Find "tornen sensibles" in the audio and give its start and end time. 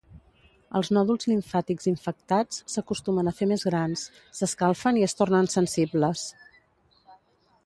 5.21-6.27